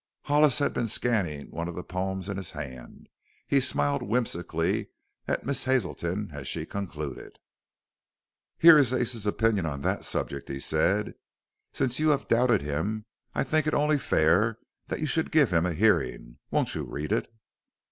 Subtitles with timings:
[0.23, 3.07] Hollis had been scanning one of the poems in his hand.
[3.47, 4.89] He smiled whimsically
[5.27, 7.37] at Miss Hazelton as she concluded.
[8.57, 11.13] "Here is Ace's opinion on that subject," he said.
[11.71, 15.67] "Since you have doubted him I think it only fair that you should give him
[15.67, 16.39] a hearing.
[16.49, 17.31] Won't you read it?"